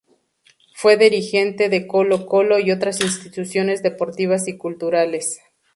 [0.73, 5.39] Fue dirigente de Colo-Colo y otras instituciones deportivas y culturales.